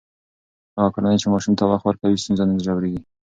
[0.77, 3.01] هغه کورنۍ چې ماشوم ته وخت ورکوي، ستونزې نه ژورېږي.